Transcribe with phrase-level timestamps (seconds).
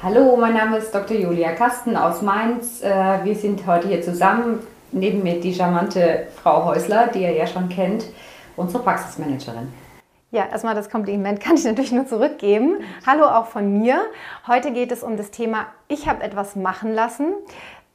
[0.00, 1.16] Hallo, mein Name ist Dr.
[1.16, 2.82] Julia Kasten aus Mainz.
[2.82, 4.60] Äh, wir sind heute hier zusammen.
[4.92, 8.04] Neben mir die charmante Frau Häusler, die ihr ja schon kennt,
[8.56, 9.72] unsere Praxismanagerin.
[10.30, 12.76] Ja, erstmal das Kompliment kann ich natürlich nur zurückgeben.
[13.08, 14.02] Hallo auch von mir.
[14.46, 17.32] Heute geht es um das Thema Ich habe etwas machen lassen.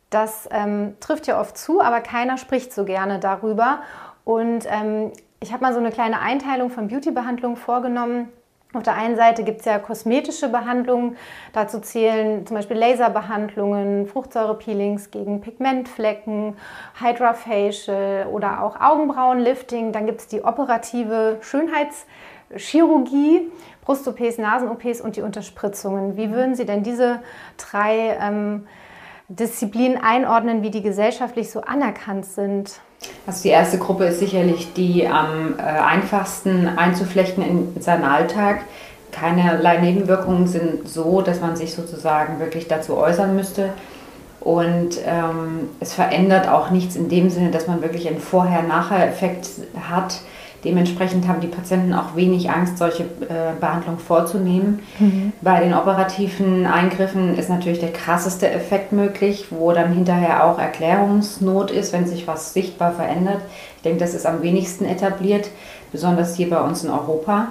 [0.09, 3.79] Das ähm, trifft ja oft zu, aber keiner spricht so gerne darüber.
[4.25, 8.27] Und ähm, ich habe mal so eine kleine Einteilung von Beauty-Behandlungen vorgenommen
[8.73, 11.15] auf der einen Seite gibt es ja kosmetische Behandlungen.
[11.53, 16.57] Dazu zählen zum Beispiel Laserbehandlungen, Fruchtsäurepeelings gegen Pigmentflecken,
[16.99, 19.91] Hydrafacial oder auch Augenbrauenlifting.
[19.91, 26.17] Dann gibt es die operative Schönheitschirurgie, Brust-OPs, Nasen-OPs und die Unterspritzungen.
[26.17, 27.21] Wie würden Sie denn diese
[27.57, 28.67] drei ähm,
[29.27, 32.81] Disziplinen einordnen, wie die gesellschaftlich so anerkannt sind?
[33.25, 38.61] Also die erste Gruppe ist sicherlich die am äh, einfachsten einzuflechten in seinen Alltag.
[39.11, 43.69] Keinerlei Nebenwirkungen sind so, dass man sich sozusagen wirklich dazu äußern müsste.
[44.41, 49.47] Und ähm, es verändert auch nichts in dem Sinne, dass man wirklich einen Vorher-Nachher-Effekt
[49.89, 50.19] hat.
[50.63, 54.79] Dementsprechend haben die Patienten auch wenig Angst, solche äh, Behandlungen vorzunehmen.
[54.99, 55.33] Mhm.
[55.41, 61.69] Bei den operativen Eingriffen ist natürlich der krasseste Effekt möglich, wo dann hinterher auch Erklärungsnot
[61.69, 63.41] ist, wenn sich was sichtbar verändert.
[63.77, 65.49] Ich denke, das ist am wenigsten etabliert,
[65.91, 67.49] besonders hier bei uns in Europa.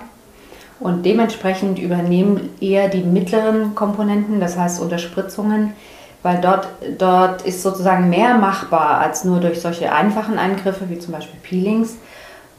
[0.80, 5.74] Und dementsprechend übernehmen eher die mittleren Komponenten, das heißt Unterspritzungen,
[6.22, 11.12] weil dort, dort ist sozusagen mehr machbar als nur durch solche einfachen Eingriffe wie zum
[11.12, 11.96] Beispiel Peelings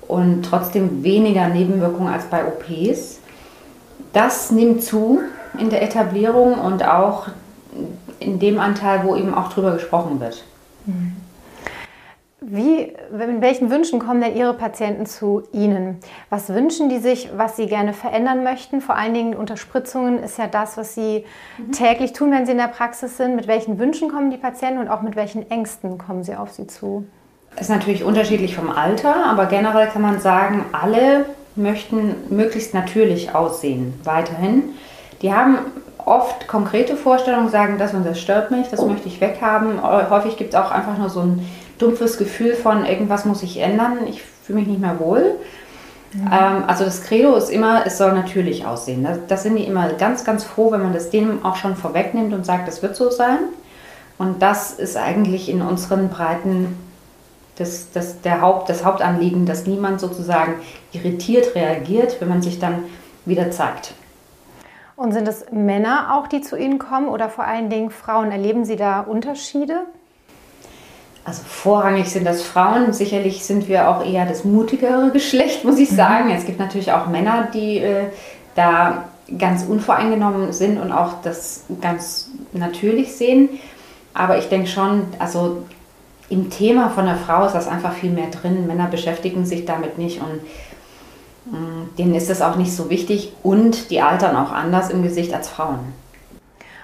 [0.07, 3.19] und trotzdem weniger Nebenwirkungen als bei OPs.
[4.13, 5.21] Das nimmt zu
[5.57, 7.27] in der Etablierung und auch
[8.19, 10.43] in dem Anteil, wo eben auch drüber gesprochen wird.
[12.45, 15.99] Wie, mit welchen Wünschen kommen denn Ihre Patienten zu Ihnen?
[16.29, 18.81] Was wünschen die sich, was sie gerne verändern möchten?
[18.81, 21.23] Vor allen Dingen Unterspritzungen ist ja das, was Sie
[21.57, 21.71] mhm.
[21.71, 23.37] täglich tun, wenn Sie in der Praxis sind.
[23.37, 26.67] Mit welchen Wünschen kommen die Patienten und auch mit welchen Ängsten kommen sie auf Sie
[26.67, 27.05] zu?
[27.59, 33.93] Ist natürlich unterschiedlich vom Alter, aber generell kann man sagen, alle möchten möglichst natürlich aussehen,
[34.03, 34.63] weiterhin.
[35.21, 35.59] Die haben
[36.05, 39.81] oft konkrete Vorstellungen, sagen, das und das stört mich, das möchte ich weghaben.
[39.81, 41.47] Häufig gibt es auch einfach nur so ein
[41.77, 45.35] dumpfes Gefühl von, irgendwas muss ich ändern, ich fühle mich nicht mehr wohl.
[46.13, 46.27] Mhm.
[46.27, 49.03] Ähm, also das Credo ist immer, es soll natürlich aussehen.
[49.03, 52.33] Das, das sind die immer ganz, ganz froh, wenn man das denen auch schon vorwegnimmt
[52.33, 53.39] und sagt, das wird so sein.
[54.17, 56.77] Und das ist eigentlich in unseren Breiten
[57.55, 60.55] das, das, der Haupt, das Hauptanliegen, dass niemand sozusagen
[60.91, 62.83] irritiert reagiert, wenn man sich dann
[63.25, 63.93] wieder zeigt.
[64.95, 68.31] Und sind es Männer auch, die zu Ihnen kommen oder vor allen Dingen Frauen?
[68.31, 69.85] Erleben Sie da Unterschiede?
[71.25, 72.93] Also vorrangig sind das Frauen.
[72.93, 75.95] Sicherlich sind wir auch eher das mutigere Geschlecht, muss ich mhm.
[75.95, 76.25] sagen.
[76.29, 76.35] Mhm.
[76.35, 78.05] Es gibt natürlich auch Männer, die äh,
[78.55, 79.05] da
[79.37, 83.49] ganz unvoreingenommen sind und auch das ganz natürlich sehen.
[84.13, 85.63] Aber ich denke schon, also
[86.29, 88.67] im Thema von der Frau ist das einfach viel mehr drin.
[88.67, 90.41] Männer beschäftigen sich damit nicht und
[91.51, 95.33] mm, denen ist das auch nicht so wichtig und die altern auch anders im Gesicht
[95.33, 95.93] als Frauen.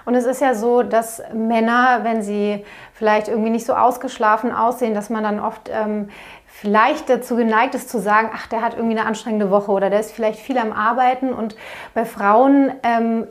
[0.06, 4.96] Und es ist ja so, dass Männer, wenn sie vielleicht irgendwie nicht so ausgeschlafen aussehen,
[4.96, 6.10] dass man dann oft ähm,
[6.48, 10.00] vielleicht dazu geneigt ist zu sagen, ach, der hat irgendwie eine anstrengende Woche oder der
[10.00, 11.32] ist vielleicht viel am Arbeiten.
[11.32, 11.56] Und
[11.94, 13.28] bei Frauen ähm,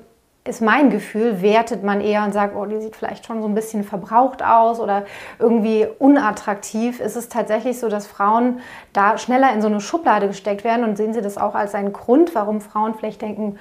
[0.49, 3.55] ist mein Gefühl, wertet man eher und sagt, oh, die sieht vielleicht schon so ein
[3.55, 5.05] bisschen verbraucht aus oder
[5.39, 7.01] irgendwie unattraktiv.
[7.01, 8.61] Ist es tatsächlich so, dass Frauen
[8.93, 11.93] da schneller in so eine Schublade gesteckt werden und sehen Sie das auch als einen
[11.93, 13.59] Grund, warum Frauen vielleicht denken,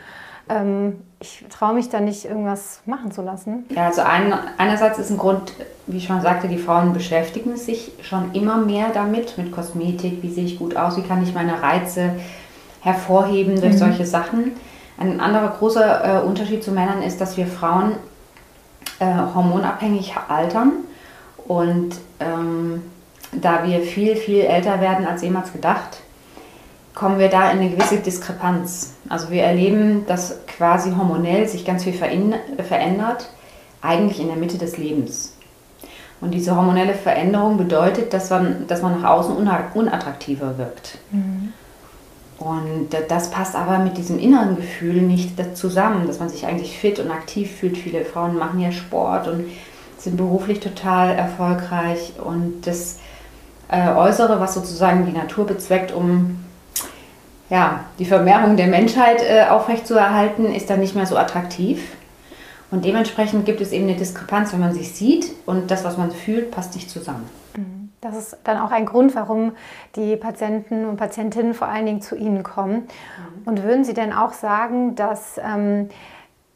[0.49, 3.65] ähm, ich traue mich da nicht, irgendwas machen zu lassen?
[3.69, 5.53] Ja, also ein, einerseits ist ein Grund,
[5.87, 10.31] wie ich schon sagte, die Frauen beschäftigen sich schon immer mehr damit, mit Kosmetik, wie
[10.31, 12.11] sehe ich gut aus, wie kann ich meine Reize
[12.81, 13.77] hervorheben durch mhm.
[13.77, 14.51] solche Sachen.
[14.97, 17.93] Ein anderer großer äh, Unterschied zu Männern ist, dass wir Frauen
[18.99, 20.71] äh, hormonabhängig altern
[21.47, 22.81] und ähm,
[23.31, 26.01] da wir viel, viel älter werden als jemals gedacht,
[26.95, 28.95] kommen wir da in eine gewisse Diskrepanz.
[29.07, 33.29] Also wir erleben, dass quasi hormonell sich ganz viel verändert,
[33.81, 35.37] eigentlich in der Mitte des Lebens.
[36.19, 40.97] Und diese hormonelle Veränderung bedeutet, dass man, dass man nach außen unattraktiver wirkt.
[41.11, 41.36] Mhm.
[42.39, 46.99] Und das passt aber mit diesem inneren Gefühl nicht zusammen, dass man sich eigentlich fit
[46.99, 47.77] und aktiv fühlt.
[47.77, 49.45] Viele Frauen machen ja Sport und
[49.97, 52.13] sind beruflich total erfolgreich.
[52.23, 52.99] Und das
[53.69, 56.43] äh, Äußere, was sozusagen die Natur bezweckt, um
[57.49, 61.81] ja, die Vermehrung der Menschheit äh, aufrechtzuerhalten, ist dann nicht mehr so attraktiv.
[62.69, 66.11] Und dementsprechend gibt es eben eine Diskrepanz, wenn man sich sieht und das, was man
[66.11, 67.27] fühlt, passt nicht zusammen.
[68.07, 69.53] Das ist dann auch ein Grund, warum
[69.95, 72.75] die Patienten und Patientinnen vor allen Dingen zu Ihnen kommen.
[72.75, 72.87] Mhm.
[73.45, 75.89] Und würden Sie denn auch sagen, dass ähm,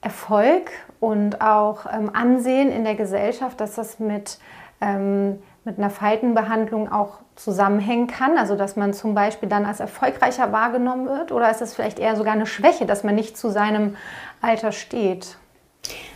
[0.02, 4.40] Erfolg und auch ähm, Ansehen in der Gesellschaft, dass das mit,
[4.82, 8.38] ähm, mit einer Faltenbehandlung auch zusammenhängen kann?
[8.38, 11.32] Also dass man zum Beispiel dann als erfolgreicher wahrgenommen wird?
[11.32, 13.96] Oder ist es vielleicht eher sogar eine Schwäche, dass man nicht zu seinem
[14.42, 15.38] Alter steht?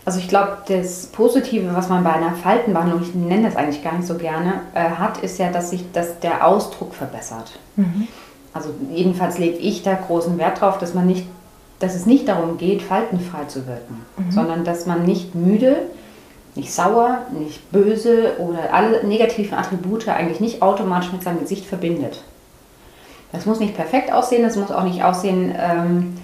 [0.05, 3.93] Also ich glaube, das Positive, was man bei einer Faltenbehandlung, ich nenne das eigentlich gar
[3.93, 7.57] nicht so gerne, äh, hat, ist ja, dass sich das, der Ausdruck verbessert.
[7.75, 8.07] Mhm.
[8.53, 11.25] Also jedenfalls lege ich da großen Wert drauf, dass man nicht,
[11.79, 14.31] dass es nicht darum geht, faltenfrei zu wirken, mhm.
[14.31, 15.77] sondern dass man nicht müde,
[16.53, 22.23] nicht sauer, nicht böse oder alle negativen Attribute eigentlich nicht automatisch mit seinem Gesicht verbindet.
[23.31, 26.15] Das muss nicht perfekt aussehen, das muss auch nicht aussehen ähm,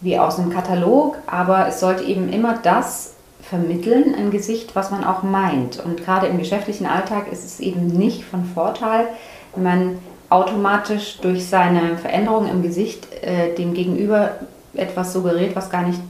[0.00, 5.04] wie aus einem Katalog, aber es sollte eben immer das vermitteln, ein Gesicht, was man
[5.04, 5.82] auch meint.
[5.84, 9.08] Und gerade im geschäftlichen Alltag ist es eben nicht von Vorteil,
[9.54, 9.98] wenn man
[10.30, 14.32] automatisch durch seine Veränderung im Gesicht äh, dem Gegenüber
[14.74, 16.00] etwas suggeriert, was gar nicht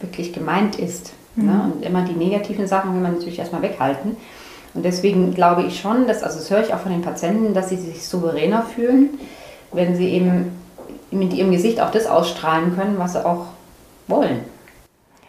[0.00, 1.12] wirklich gemeint ist.
[1.36, 1.46] Mhm.
[1.46, 1.72] Ne?
[1.72, 4.16] Und immer die negativen Sachen will man natürlich erstmal weghalten.
[4.74, 7.68] Und deswegen glaube ich schon, dass, also das höre ich auch von den Patienten, dass
[7.68, 9.10] sie sich souveräner fühlen,
[9.72, 10.52] wenn sie eben
[11.10, 13.46] mit ihrem Gesicht auch das ausstrahlen können, was sie auch
[14.08, 14.40] wollen.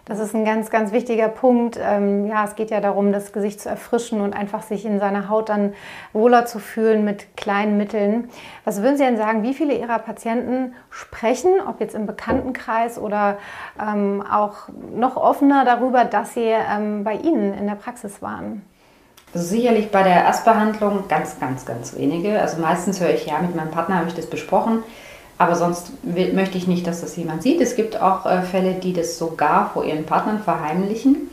[0.08, 1.80] Das ist ein ganz, ganz wichtiger Punkt.
[1.82, 5.30] Ähm, ja, es geht ja darum, das Gesicht zu erfrischen und einfach sich in seiner
[5.30, 5.74] Haut dann
[6.14, 8.30] wohler zu fühlen mit kleinen Mitteln.
[8.66, 13.40] Was würden Sie denn sagen, wie viele Ihrer Patienten sprechen, ob jetzt im Bekanntenkreis oder
[13.82, 18.62] ähm, auch noch offener darüber, dass sie ähm, bei Ihnen in der Praxis waren?
[19.34, 22.40] Also sicherlich bei der Erstbehandlung ganz, ganz, ganz wenige.
[22.40, 24.84] Also meistens höre ich ja, mit meinem Partner habe ich das besprochen
[25.38, 27.60] aber sonst will, möchte ich nicht, dass das jemand sieht.
[27.60, 31.30] Es gibt auch äh, Fälle, die das sogar vor ihren Partnern verheimlichen,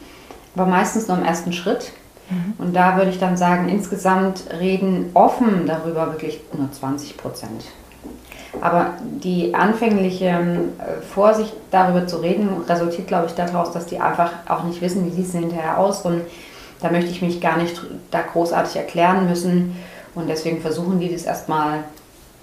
[0.56, 1.93] aber meistens nur im ersten Schritt.
[2.28, 2.54] Mhm.
[2.58, 7.64] Und da würde ich dann sagen, insgesamt reden offen darüber wirklich nur 20 Prozent.
[8.60, 14.31] Aber die anfängliche äh, Vorsicht darüber zu reden, resultiert, glaube ich, daraus, dass die einfach
[14.48, 16.02] auch nicht wissen, wie sieht es hinterher aus.
[16.02, 16.22] Und
[16.81, 19.76] da möchte ich mich gar nicht da großartig erklären müssen.
[20.14, 21.84] Und deswegen versuchen die das erstmal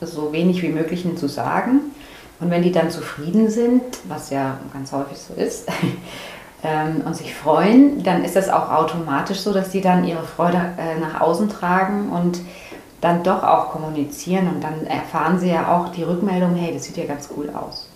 [0.01, 1.81] so wenig wie möglich zu sagen.
[2.39, 5.67] Und wenn die dann zufrieden sind, was ja ganz häufig so ist,
[6.63, 10.57] ähm, und sich freuen, dann ist das auch automatisch so, dass die dann ihre Freude
[10.77, 12.39] äh, nach außen tragen und
[13.01, 14.47] dann doch auch kommunizieren.
[14.47, 17.89] Und dann erfahren sie ja auch die Rückmeldung, hey, das sieht ja ganz cool aus.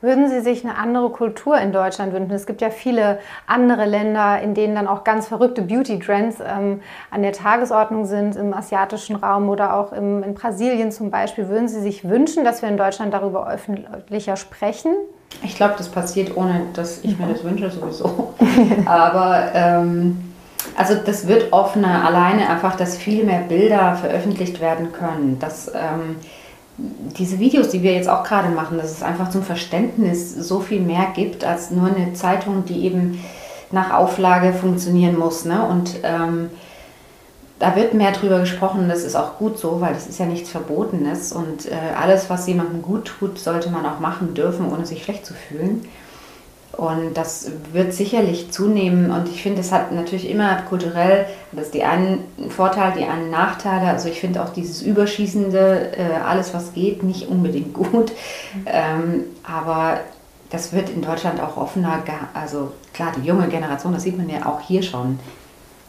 [0.00, 2.32] Würden Sie sich eine andere Kultur in Deutschland wünschen?
[2.32, 6.80] Es gibt ja viele andere Länder, in denen dann auch ganz verrückte Beauty-Trends ähm,
[7.10, 11.48] an der Tagesordnung sind, im asiatischen Raum oder auch im, in Brasilien zum Beispiel.
[11.48, 14.92] Würden Sie sich wünschen, dass wir in Deutschland darüber öffentlicher sprechen?
[15.42, 18.34] Ich glaube, das passiert, ohne dass ich mir das wünsche sowieso.
[18.86, 20.32] Aber ähm,
[20.76, 25.38] also das wird offener, alleine einfach, dass viel mehr Bilder veröffentlicht werden können.
[25.38, 26.16] Dass, ähm,
[27.18, 30.80] diese Videos, die wir jetzt auch gerade machen, dass es einfach zum Verständnis so viel
[30.80, 33.22] mehr gibt als nur eine Zeitung, die eben
[33.70, 35.44] nach Auflage funktionieren muss.
[35.44, 35.64] Ne?
[35.64, 36.50] Und ähm,
[37.58, 40.50] da wird mehr drüber gesprochen, das ist auch gut so, weil das ist ja nichts
[40.50, 45.04] Verbotenes und äh, alles, was jemandem gut tut, sollte man auch machen dürfen, ohne sich
[45.04, 45.86] schlecht zu fühlen.
[46.76, 49.10] Und das wird sicherlich zunehmen.
[49.10, 53.88] Und ich finde, es hat natürlich immer kulturell, das die einen Vorteile, die einen Nachteile.
[53.88, 58.12] Also ich finde auch dieses Überschießende, äh, alles was geht, nicht unbedingt gut.
[58.64, 60.00] Ähm, aber
[60.50, 62.02] das wird in Deutschland auch offener.
[62.32, 65.18] Also klar, die junge Generation, das sieht man ja auch hier schon.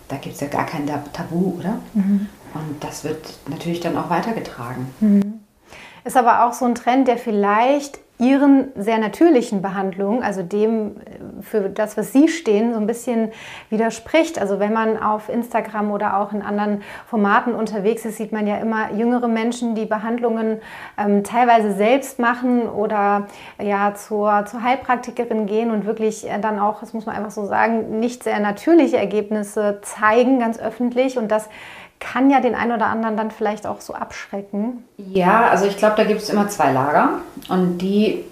[0.10, 1.80] Da gibt es ja gar kein Tabu, oder?
[1.94, 2.28] Mhm.
[2.54, 4.94] Und das wird natürlich dann auch weitergetragen.
[5.00, 5.40] Mhm.
[6.04, 11.42] Ist aber auch so ein Trend, der vielleicht ihren sehr natürlichen Behandlungen, also dem, äh,
[11.42, 13.32] für das, was sie stehen, so ein bisschen
[13.70, 14.40] widerspricht.
[14.40, 18.58] Also wenn man auf Instagram oder auch in anderen Formaten unterwegs ist, sieht man ja
[18.58, 20.62] immer jüngere Menschen, die Behandlungen
[20.98, 23.28] ähm, teilweise selbst machen oder
[23.62, 27.46] ja zur, zur Heilpraktikerin gehen und wirklich äh, dann auch, das muss man einfach so
[27.46, 31.18] sagen, nicht sehr natürliche Ergebnisse zeigen, ganz öffentlich.
[31.18, 31.50] Und das
[32.04, 34.84] kann ja den einen oder anderen dann vielleicht auch so abschrecken.
[34.98, 37.20] Ja, also ich glaube, da gibt es immer zwei Lager
[37.50, 38.24] und die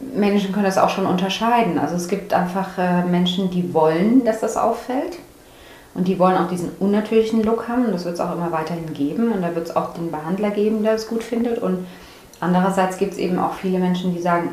[0.00, 1.78] Menschen können das auch schon unterscheiden.
[1.78, 5.18] Also es gibt einfach äh, Menschen, die wollen, dass das auffällt
[5.94, 8.92] und die wollen auch diesen unnatürlichen Look haben und das wird es auch immer weiterhin
[8.92, 11.86] geben und da wird es auch den Behandler geben, der es gut findet und
[12.40, 14.50] andererseits gibt es eben auch viele Menschen, die sagen,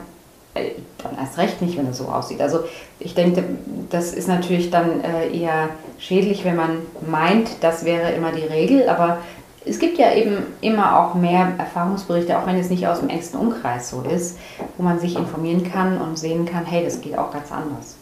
[1.03, 2.41] dann erst recht nicht, wenn es so aussieht.
[2.41, 2.59] Also
[2.99, 3.43] ich denke,
[3.89, 8.89] das ist natürlich dann äh, eher schädlich, wenn man meint, das wäre immer die Regel,
[8.89, 9.19] aber
[9.65, 13.39] es gibt ja eben immer auch mehr Erfahrungsberichte, auch wenn es nicht aus dem engsten
[13.39, 14.37] Umkreis so ist,
[14.77, 17.95] wo man sich informieren kann und sehen kann, hey, das geht auch ganz anders.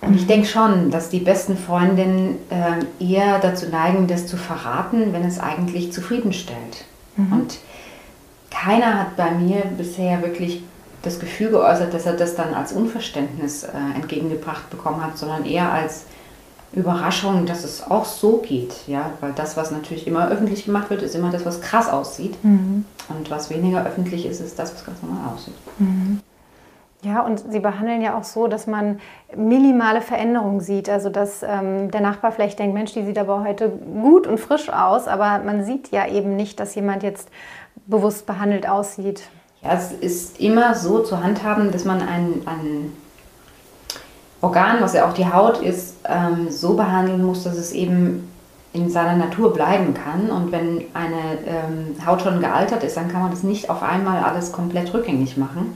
[0.00, 5.12] Und ich denke schon, dass die besten Freundinnen äh, eher dazu neigen, das zu verraten,
[5.12, 6.84] wenn es eigentlich zufriedenstellt.
[7.16, 7.32] Mhm.
[7.32, 7.58] Und
[8.50, 10.62] keiner hat bei mir bisher wirklich
[11.08, 15.72] das Gefühl geäußert, dass er das dann als Unverständnis äh, entgegengebracht bekommen hat, sondern eher
[15.72, 16.04] als
[16.72, 18.86] Überraschung, dass es auch so geht.
[18.86, 19.10] Ja?
[19.20, 22.42] Weil das, was natürlich immer öffentlich gemacht wird, ist immer das, was krass aussieht.
[22.44, 22.84] Mhm.
[23.08, 25.54] Und was weniger öffentlich ist, ist das, was ganz normal aussieht.
[25.78, 26.20] Mhm.
[27.02, 28.98] Ja, und Sie behandeln ja auch so, dass man
[29.34, 30.90] minimale Veränderungen sieht.
[30.90, 34.68] Also, dass ähm, der Nachbar vielleicht denkt, Mensch, die sieht aber heute gut und frisch
[34.68, 37.28] aus, aber man sieht ja eben nicht, dass jemand jetzt
[37.86, 39.22] bewusst behandelt aussieht.
[39.62, 42.92] Ja, es ist immer so zu handhaben, dass man ein, ein
[44.40, 48.30] Organ, was ja auch die Haut ist, ähm, so behandeln muss, dass es eben
[48.72, 50.30] in seiner Natur bleiben kann.
[50.30, 54.22] Und wenn eine ähm, Haut schon gealtert ist, dann kann man das nicht auf einmal
[54.22, 55.74] alles komplett rückgängig machen.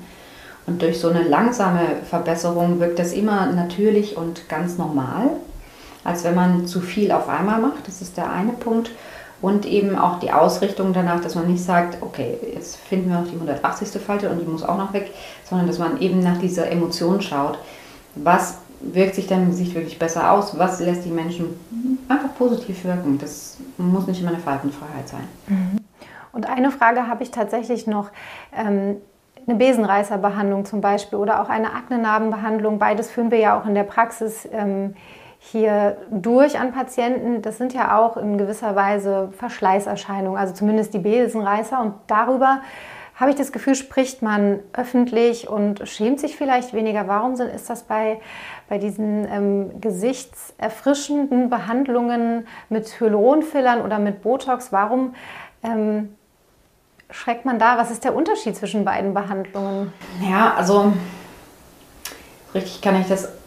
[0.67, 5.31] Und durch so eine langsame Verbesserung wirkt das immer natürlich und ganz normal,
[6.05, 7.89] als wenn man zu viel auf einmal macht.
[7.89, 8.91] Das ist der eine Punkt.
[9.42, 13.26] Und eben auch die Ausrichtung danach, dass man nicht sagt, okay, jetzt finden wir noch
[13.26, 14.00] die 180.
[14.00, 15.11] Falte und die muss auch noch weg,
[15.44, 17.58] sondern dass man eben nach dieser Emotion schaut.
[18.14, 20.56] Was wirkt sich dann im Gesicht wirklich besser aus?
[20.58, 21.58] Was lässt die Menschen
[22.08, 23.18] einfach positiv wirken?
[23.18, 25.25] Das muss nicht immer eine Faltenfreiheit sein.
[25.49, 25.78] Mhm.
[26.32, 28.11] Und eine Frage habe ich tatsächlich noch.
[28.56, 28.96] Ähm,
[29.46, 32.78] eine Besenreißerbehandlung zum Beispiel oder auch eine Aknenarbenbehandlung.
[32.78, 34.94] Beides führen wir ja auch in der Praxis ähm,
[35.50, 41.00] hier durch an Patienten, das sind ja auch in gewisser Weise Verschleißerscheinungen, also zumindest die
[41.00, 41.80] Besenreißer.
[41.80, 42.61] Und darüber
[43.16, 47.08] habe ich das Gefühl, spricht man öffentlich und schämt sich vielleicht weniger.
[47.08, 48.20] Warum ist das bei,
[48.68, 54.72] bei diesen ähm, gesichtserfrischenden Behandlungen mit Hyaluronfillern oder mit Botox?
[54.72, 55.14] Warum
[55.64, 56.16] ähm,
[57.11, 57.78] schreckt man da?
[57.78, 59.92] Was ist der Unterschied zwischen beiden Behandlungen?
[60.20, 60.92] Ja, also
[62.54, 63.41] richtig kann ich das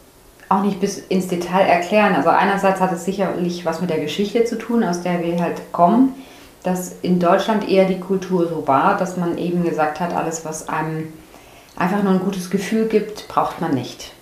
[0.50, 2.16] auch nicht bis ins Detail erklären.
[2.16, 5.72] Also einerseits hat es sicherlich was mit der Geschichte zu tun, aus der wir halt
[5.72, 6.14] kommen,
[6.64, 10.68] dass in Deutschland eher die Kultur so war, dass man eben gesagt hat, alles, was
[10.70, 11.14] einem
[11.76, 14.14] einfach nur ein gutes Gefühl gibt, braucht man nicht.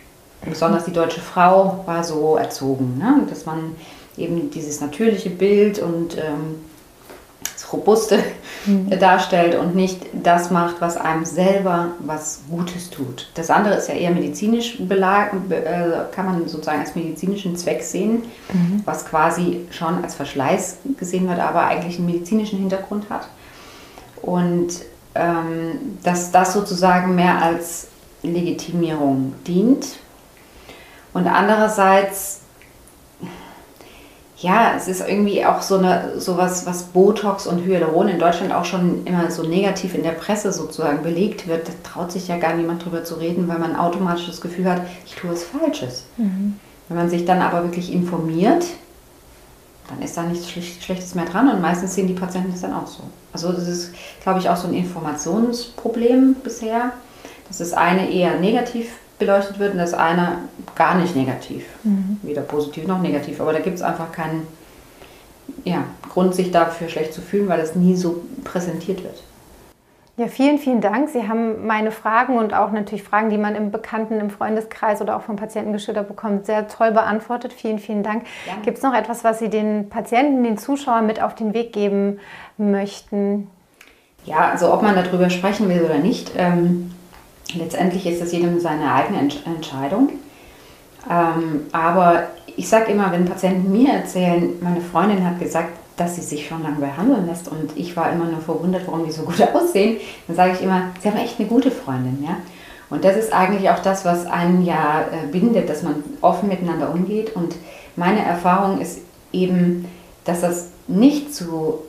[0.45, 3.21] Besonders die deutsche Frau war so erzogen, ne?
[3.29, 3.75] dass man
[4.17, 6.59] eben dieses natürliche Bild und ähm,
[7.71, 8.19] Robuste
[8.65, 8.89] mhm.
[8.99, 13.29] darstellt und nicht das macht, was einem selber was Gutes tut.
[13.35, 18.23] Das andere ist ja eher medizinisch belag, äh, kann man sozusagen als medizinischen Zweck sehen,
[18.51, 18.81] mhm.
[18.85, 23.27] was quasi schon als Verschleiß gesehen wird, aber eigentlich einen medizinischen Hintergrund hat.
[24.21, 24.69] Und
[25.15, 27.87] ähm, dass das sozusagen mehr als
[28.23, 29.85] Legitimierung dient.
[31.13, 32.42] Und andererseits
[34.43, 38.65] ja, es ist irgendwie auch so eine sowas, was Botox und Hyaluron in Deutschland auch
[38.65, 41.69] schon immer so negativ in der Presse sozusagen belegt wird.
[41.69, 44.81] Da traut sich ja gar niemand drüber zu reden, weil man automatisch das Gefühl hat,
[45.05, 46.03] ich tue was Falsches.
[46.17, 46.59] Mhm.
[46.89, 48.65] Wenn man sich dann aber wirklich informiert,
[49.87, 52.87] dann ist da nichts Schlechtes mehr dran und meistens sehen die Patienten das dann auch
[52.87, 53.03] so.
[53.31, 56.91] Also das ist, glaube ich, auch so ein Informationsproblem bisher.
[57.47, 58.89] Das ist eine eher negativ
[59.25, 60.39] beleuchtet wird und das eine
[60.75, 61.65] gar nicht negativ.
[61.83, 62.19] Mhm.
[62.23, 63.39] Weder positiv noch negativ.
[63.41, 64.47] Aber da gibt es einfach keinen
[65.63, 69.23] ja, Grund, sich dafür schlecht zu fühlen, weil es nie so präsentiert wird.
[70.15, 71.09] Ja, vielen, vielen Dank.
[71.09, 75.15] Sie haben meine Fragen und auch natürlich Fragen, die man im Bekannten, im Freundeskreis oder
[75.17, 77.51] auch vom Patienten geschildert bekommt, sehr toll beantwortet.
[77.51, 78.23] Vielen, vielen Dank.
[78.63, 82.19] Gibt es noch etwas, was Sie den Patienten, den Zuschauern mit auf den Weg geben
[82.57, 83.47] möchten?
[84.25, 86.33] Ja, also ob man darüber sprechen will oder nicht.
[86.37, 86.91] Ähm,
[87.55, 90.09] Letztendlich ist das jedem seine eigene Entscheidung.
[91.09, 96.21] Ähm, aber ich sage immer, wenn Patienten mir erzählen, meine Freundin hat gesagt, dass sie
[96.21, 99.41] sich schon lange behandeln lässt und ich war immer nur verwundert, warum die so gut
[99.53, 102.23] aussehen, dann sage ich immer, sie haben echt eine gute Freundin.
[102.23, 102.37] Ja?
[102.89, 106.91] Und das ist eigentlich auch das, was einen ja äh, bindet, dass man offen miteinander
[106.91, 107.35] umgeht.
[107.35, 107.55] Und
[107.95, 108.99] meine Erfahrung ist
[109.31, 109.87] eben,
[110.25, 111.79] dass das nicht zu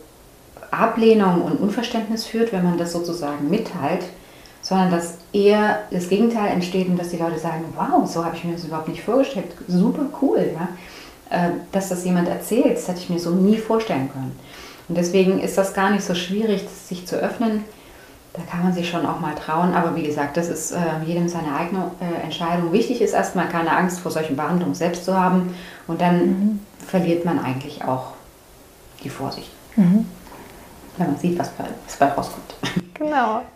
[0.70, 4.04] Ablehnung und Unverständnis führt, wenn man das sozusagen mitteilt,
[4.64, 8.44] sondern dass eher das Gegenteil entsteht und dass die Leute sagen, wow, so habe ich
[8.44, 10.68] mir das überhaupt nicht vorgestellt, super cool, ja?
[11.30, 14.36] Äh, dass das jemand erzählt, das hätte ich mir so nie vorstellen können.
[14.88, 17.64] Und deswegen ist das gar nicht so schwierig, sich zu öffnen.
[18.32, 21.28] Da kann man sich schon auch mal trauen, aber wie gesagt, das ist äh, jedem
[21.28, 22.72] seine eigene äh, Entscheidung.
[22.72, 25.54] Wichtig ist erstmal keine Angst vor solchen Behandlungen selbst zu haben
[25.86, 26.60] und dann mhm.
[26.78, 28.12] verliert man eigentlich auch
[29.04, 29.50] die Vorsicht.
[29.76, 30.06] Mhm.
[30.96, 32.54] Wenn man sieht, was bei, was bei rauskommt.
[32.94, 33.42] Genau.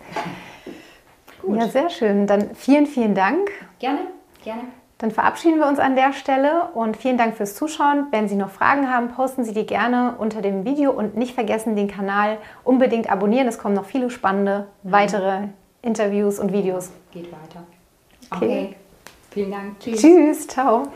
[1.43, 1.59] Gut.
[1.59, 2.27] Ja, sehr schön.
[2.27, 3.51] Dann vielen, vielen Dank.
[3.79, 4.01] Gerne,
[4.43, 4.63] gerne.
[4.99, 8.09] Dann verabschieden wir uns an der Stelle und vielen Dank fürs Zuschauen.
[8.11, 11.77] Wenn Sie noch Fragen haben, posten Sie die gerne unter dem Video und nicht vergessen,
[11.77, 13.47] den Kanal unbedingt abonnieren.
[13.47, 15.49] Es kommen noch viele spannende weitere
[15.83, 16.91] Interviews und Videos.
[17.13, 17.63] Geht weiter.
[18.31, 18.45] Okay.
[18.45, 18.77] okay.
[19.31, 19.79] Vielen Dank.
[19.79, 20.01] Tschüss.
[20.01, 20.47] Tschüss.
[20.49, 20.89] Ciao.